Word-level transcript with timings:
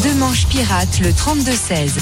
manches 0.21 0.45
pirates, 0.45 0.99
le 0.99 1.09
32-16. 1.09 1.93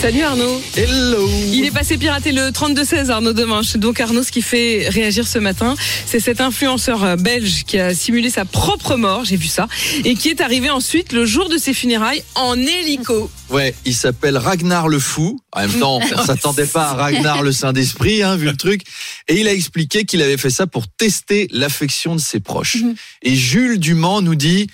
Salut 0.00 0.22
Arnaud. 0.22 0.60
Hello 0.76 1.30
Il 1.52 1.64
est 1.64 1.70
passé 1.70 1.96
pirater 1.96 2.32
le 2.32 2.48
32-16 2.48 3.10
Arnaud 3.10 3.32
Demanche. 3.32 3.76
Donc 3.76 4.00
Arnaud, 4.00 4.24
ce 4.24 4.32
qui 4.32 4.42
fait 4.42 4.88
réagir 4.88 5.28
ce 5.28 5.38
matin, 5.38 5.76
c'est 6.04 6.18
cet 6.18 6.40
influenceur 6.40 7.04
euh, 7.04 7.14
belge 7.14 7.62
qui 7.62 7.78
a 7.78 7.94
simulé 7.94 8.28
sa 8.28 8.44
propre 8.44 8.96
mort, 8.96 9.24
j'ai 9.24 9.36
vu 9.36 9.46
ça, 9.46 9.68
et 10.04 10.16
qui 10.16 10.30
est 10.30 10.40
arrivé 10.40 10.68
ensuite 10.68 11.12
le 11.12 11.24
jour 11.26 11.48
de 11.48 11.56
ses 11.56 11.74
funérailles 11.74 12.24
en 12.34 12.56
hélico. 12.56 13.30
Ouais, 13.50 13.72
il 13.84 13.94
s'appelle 13.94 14.36
Ragnar 14.36 14.88
le 14.88 14.98
Fou. 14.98 15.38
En 15.52 15.60
même 15.60 15.78
temps, 15.78 16.00
on 16.00 16.24
s'attendait 16.26 16.66
pas 16.66 16.88
à 16.88 16.94
Ragnar 16.94 17.44
le 17.44 17.52
Saint-D'Esprit, 17.52 18.24
hein, 18.24 18.34
vu 18.34 18.46
le 18.46 18.56
truc. 18.56 18.82
Et 19.28 19.38
il 19.38 19.46
a 19.46 19.52
expliqué 19.52 20.04
qu'il 20.04 20.22
avait 20.22 20.38
fait 20.38 20.50
ça 20.50 20.66
pour 20.66 20.88
tester 20.88 21.46
l'affection 21.52 22.16
de 22.16 22.20
ses 22.20 22.40
proches. 22.40 22.78
Et 23.22 23.36
Jules 23.36 23.78
Dumont 23.78 24.22
nous 24.22 24.34
dit, 24.34 24.66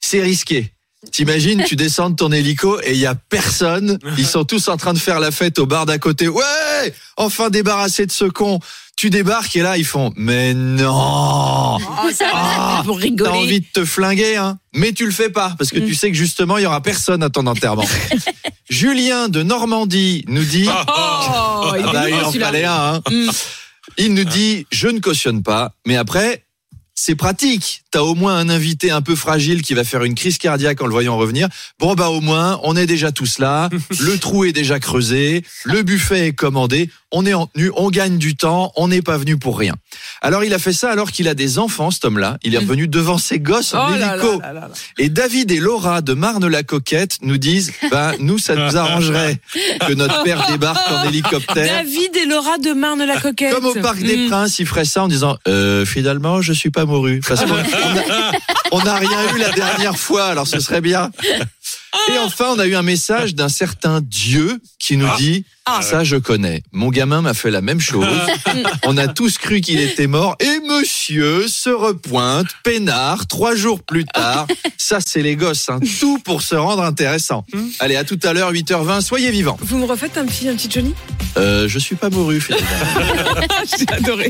c'est 0.00 0.20
risqué. 0.20 0.75
T'imagines, 1.12 1.62
tu 1.64 1.76
descends 1.76 2.10
de 2.10 2.16
ton 2.16 2.32
hélico 2.32 2.80
et 2.82 2.92
il 2.92 2.98
y 2.98 3.06
a 3.06 3.14
personne. 3.14 3.98
Ils 4.18 4.26
sont 4.26 4.44
tous 4.44 4.68
en 4.68 4.76
train 4.76 4.92
de 4.92 4.98
faire 4.98 5.20
la 5.20 5.30
fête 5.30 5.58
au 5.58 5.66
bar 5.66 5.86
d'à 5.86 5.98
côté. 5.98 6.26
Ouais, 6.26 6.94
enfin 7.16 7.50
débarrassé 7.50 8.06
de 8.06 8.12
ce 8.12 8.24
con. 8.24 8.60
Tu 8.96 9.10
débarques 9.10 9.54
et 9.56 9.62
là 9.62 9.76
ils 9.76 9.84
font, 9.84 10.12
mais 10.16 10.54
non. 10.54 11.78
Ah, 12.32 12.82
pour 12.84 12.98
T'as 12.98 13.30
envie 13.30 13.60
de 13.60 13.66
te 13.72 13.84
flinguer, 13.84 14.36
hein 14.36 14.58
Mais 14.72 14.92
tu 14.92 15.04
le 15.04 15.12
fais 15.12 15.28
pas, 15.28 15.54
parce 15.58 15.70
que 15.70 15.78
tu 15.78 15.94
sais 15.94 16.10
que 16.10 16.16
justement, 16.16 16.56
il 16.56 16.64
y 16.64 16.66
aura 16.66 16.80
personne 16.80 17.22
à 17.22 17.28
ton 17.28 17.46
enterrement. 17.46 17.84
Julien 18.70 19.28
de 19.28 19.42
Normandie 19.42 20.24
nous 20.28 20.44
dit... 20.44 20.66
Oh, 20.66 20.72
Ah 20.88 21.90
bah, 21.92 22.08
il 22.08 22.14
en 22.14 22.32
fallait 22.32 22.64
un, 22.64 22.94
hein. 22.94 23.02
Mm. 23.10 23.28
Il 23.98 24.14
nous 24.14 24.24
dit, 24.24 24.66
je 24.72 24.88
ne 24.88 24.98
cautionne 24.98 25.42
pas, 25.42 25.72
mais 25.86 25.96
après, 25.96 26.45
c'est 26.98 27.14
pratique. 27.14 27.82
T'as 27.90 28.00
au 28.00 28.14
moins 28.14 28.36
un 28.36 28.48
invité 28.48 28.90
un 28.90 29.02
peu 29.02 29.14
fragile 29.14 29.62
qui 29.62 29.74
va 29.74 29.84
faire 29.84 30.02
une 30.02 30.14
crise 30.14 30.38
cardiaque 30.38 30.80
en 30.82 30.86
le 30.86 30.92
voyant 30.92 31.16
revenir. 31.16 31.48
Bon 31.78 31.94
bah 31.94 32.08
au 32.08 32.20
moins, 32.22 32.58
on 32.64 32.74
est 32.74 32.86
déjà 32.86 33.12
tous 33.12 33.38
là. 33.38 33.68
Le 34.00 34.18
trou 34.18 34.44
est 34.46 34.52
déjà 34.52 34.80
creusé. 34.80 35.44
Le 35.64 35.82
buffet 35.82 36.28
est 36.28 36.32
commandé. 36.32 36.90
On 37.12 37.24
est 37.24 37.34
en 37.34 37.46
tenue. 37.46 37.70
On 37.76 37.90
gagne 37.90 38.18
du 38.18 38.34
temps. 38.34 38.72
On 38.76 38.88
n'est 38.88 39.02
pas 39.02 39.16
venu 39.18 39.36
pour 39.38 39.58
rien. 39.58 39.74
Alors 40.22 40.42
il 40.42 40.52
a 40.54 40.58
fait 40.58 40.72
ça 40.72 40.90
alors 40.90 41.12
qu'il 41.12 41.28
a 41.28 41.34
des 41.34 41.58
enfants, 41.58 41.90
cet 41.90 42.04
homme-là. 42.06 42.38
Il 42.42 42.54
est 42.54 42.58
revenu 42.58 42.88
devant 42.88 43.18
ses 43.18 43.38
gosses 43.40 43.74
en 43.74 43.86
Mm. 43.90 43.92
Oh 43.92 43.94
hélico. 43.94 44.40
là 44.40 44.46
là 44.48 44.52
là 44.52 44.60
là. 44.68 44.70
Et 44.98 45.08
David 45.10 45.50
et 45.52 45.60
Laura 45.60 46.00
de 46.00 46.14
Marne-la-Coquette 46.14 47.18
nous 47.22 47.38
disent, 47.38 47.72
ben 47.90 48.14
nous 48.20 48.38
ça 48.38 48.54
nous 48.56 48.76
arrangerait 48.76 49.38
que 49.86 49.92
notre 49.92 50.22
père 50.24 50.46
débarque 50.50 50.90
en 50.90 51.04
hélicoptère. 51.08 51.84
David 51.84 52.16
et 52.16 52.24
Laura 52.26 52.56
de 52.58 52.72
Marne-la-Coquette. 52.72 53.52
Comme 53.54 53.66
au 53.66 53.74
Parc 53.74 53.98
des 54.02 54.16
Mm. 54.16 54.28
Princes, 54.28 54.58
il 54.58 54.66
ferait 54.66 54.84
ça 54.86 55.02
en 55.04 55.08
disant 55.08 55.36
euh, 55.46 55.84
finalement 55.84 56.40
je 56.42 56.52
suis 56.52 56.70
pas 56.70 56.85
mouru 56.86 57.20
parce 57.26 57.44
qu'on 57.44 57.52
on 57.52 57.56
a- 57.56 58.32
on 58.72 58.80
n'a 58.82 58.94
rien 58.96 59.34
eu 59.34 59.38
la 59.38 59.50
dernière 59.50 59.96
fois 59.98 60.26
alors 60.26 60.46
ce 60.46 60.60
serait 60.60 60.80
bien. 60.80 61.10
Et 62.12 62.18
enfin 62.18 62.46
on 62.54 62.58
a 62.58 62.66
eu 62.66 62.74
un 62.76 62.82
message 62.82 63.34
d'un 63.34 63.48
certain 63.48 64.00
Dieu 64.00 64.58
qui 64.78 64.96
nous 64.96 65.08
dit 65.18 65.44
Ah. 65.64 65.80
ça 65.82 66.04
je 66.04 66.16
connais. 66.16 66.62
Mon 66.72 66.90
gamin 66.90 67.22
m'a 67.22 67.34
fait 67.34 67.50
la 67.50 67.60
même 67.60 67.80
chose. 67.80 68.06
On 68.84 68.96
a 68.96 69.08
tous 69.08 69.36
cru 69.38 69.60
qu'il 69.60 69.80
était 69.80 70.06
mort 70.06 70.36
et 70.38 70.60
monsieur 70.68 71.48
se 71.48 71.70
repointe 71.70 72.46
peinard 72.62 73.26
trois 73.26 73.56
jours 73.56 73.82
plus 73.82 74.04
tard. 74.04 74.46
Ça 74.76 74.98
c'est 75.04 75.22
les 75.22 75.34
gosses, 75.34 75.68
hein. 75.68 75.80
tout 75.98 76.18
pour 76.20 76.42
se 76.42 76.54
rendre 76.54 76.84
intéressant. 76.84 77.44
Allez 77.80 77.96
à 77.96 78.04
tout 78.04 78.20
à 78.22 78.32
l'heure 78.32 78.52
8h20 78.52 79.00
soyez 79.00 79.30
vivants. 79.32 79.58
Vous 79.60 79.78
me 79.78 79.86
refaites 79.86 80.16
un 80.18 80.26
petit, 80.26 80.48
un 80.48 80.54
petit 80.54 80.68
Johnny? 80.70 80.94
Euh, 81.36 81.66
je 81.68 81.78
suis 81.80 81.96
pas 81.96 82.10
mouru 82.10 82.40
finalement. 82.40 82.66
J'ai 83.78 83.92
adoré. 83.92 84.28